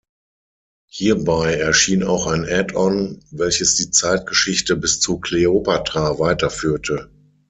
[0.89, 7.11] Hierbei erschien auch ein Add-on, welches die Zeitgeschichte bis zu Kleopatra weiterführte.